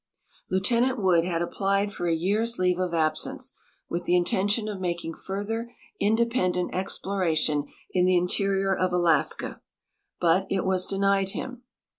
[0.49, 3.55] Lieutenant Wood had applied for a year's leave of absence,
[3.87, 9.61] with the intention of making further in; lependent ex[)loration in the interior of Alaska,
[10.19, 11.61] ljut it was denied him.